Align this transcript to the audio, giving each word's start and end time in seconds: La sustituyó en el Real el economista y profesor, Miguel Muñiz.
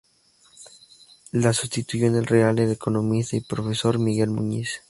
La 1.31 1.53
sustituyó 1.53 2.07
en 2.07 2.15
el 2.15 2.25
Real 2.25 2.57
el 2.57 2.71
economista 2.71 3.35
y 3.35 3.41
profesor, 3.41 3.99
Miguel 3.99 4.31
Muñiz. 4.31 4.79